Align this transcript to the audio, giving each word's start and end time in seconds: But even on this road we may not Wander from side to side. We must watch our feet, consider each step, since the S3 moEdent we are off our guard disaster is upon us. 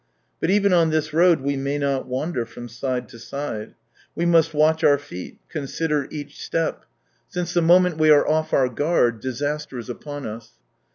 But 0.39 0.49
even 0.49 0.73
on 0.73 0.89
this 0.89 1.13
road 1.13 1.41
we 1.41 1.55
may 1.55 1.77
not 1.77 2.07
Wander 2.07 2.43
from 2.43 2.67
side 2.67 3.07
to 3.09 3.19
side. 3.19 3.75
We 4.15 4.25
must 4.25 4.51
watch 4.51 4.83
our 4.83 4.97
feet, 4.97 5.37
consider 5.47 6.07
each 6.09 6.41
step, 6.43 6.85
since 7.27 7.53
the 7.53 7.61
S3 7.61 7.67
moEdent 7.83 7.97
we 7.99 8.09
are 8.09 8.27
off 8.27 8.51
our 8.51 8.67
guard 8.67 9.19
disaster 9.19 9.77
is 9.77 9.91
upon 9.91 10.25
us. 10.25 10.53